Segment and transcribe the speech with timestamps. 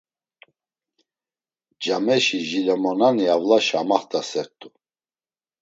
[1.83, 4.67] Cameşi jilemonani avlaşa amaxt̆asert̆u.